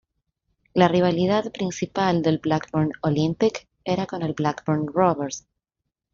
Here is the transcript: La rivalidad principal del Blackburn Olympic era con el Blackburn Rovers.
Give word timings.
La 0.73 0.87
rivalidad 0.87 1.51
principal 1.51 2.23
del 2.23 2.39
Blackburn 2.39 2.91
Olympic 3.03 3.67
era 3.85 4.07
con 4.07 4.23
el 4.23 4.33
Blackburn 4.33 4.87
Rovers. 4.87 5.45